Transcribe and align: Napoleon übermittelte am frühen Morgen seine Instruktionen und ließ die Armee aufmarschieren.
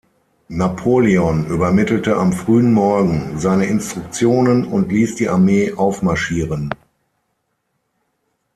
Napoleon 0.49 1.45
übermittelte 1.45 2.17
am 2.17 2.33
frühen 2.33 2.73
Morgen 2.73 3.37
seine 3.37 3.67
Instruktionen 3.67 4.65
und 4.65 4.91
ließ 4.91 5.13
die 5.13 5.29
Armee 5.29 5.73
aufmarschieren. 5.73 6.73